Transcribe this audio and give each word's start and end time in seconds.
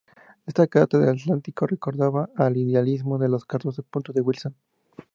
Esta 0.47 0.65
Carta 0.65 0.97
del 0.97 1.09
Atlántico 1.15 1.67
recordaba 1.67 2.31
al 2.35 2.57
idealismo 2.57 3.19
de 3.19 3.29
los 3.29 3.45
Catorce 3.45 3.83
puntos 3.83 4.15
de 4.15 4.21
Wilson. 4.21 4.55